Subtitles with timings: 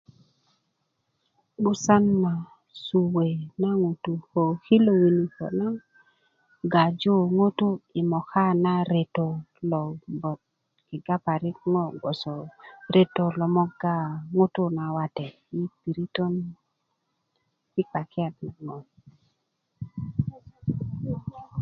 [1.59, 2.33] 'busan na
[2.83, 3.27] suwe
[3.61, 5.67] na ŋutuú ko kilo winikä na
[6.73, 7.67] gaju ŋutú
[7.99, 9.27] i moka na reto
[9.71, 10.37] logoŋ
[10.87, 12.35] kega parik ŋo gboso
[12.93, 13.95] reto lo moga
[14.37, 15.27] ŋutuú na wate
[15.57, 16.35] i piritän
[17.71, 19.11] ti gbakiyat ti mokosi